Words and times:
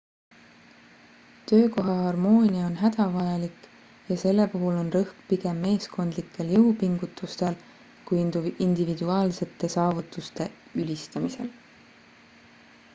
töökoha 1.49 1.95
harmoonia 2.05 2.63
on 2.69 2.77
hädavajalik 2.79 3.67
ja 4.13 4.17
selle 4.21 4.47
puhul 4.53 4.79
on 4.85 4.89
rõhk 4.95 5.21
pigem 5.27 5.61
meeskondlikel 5.67 6.49
jõupingutustel 6.55 7.59
kui 8.09 8.23
individuaalsete 8.69 9.71
saavutuste 9.77 10.49
ülistamisel 10.85 11.53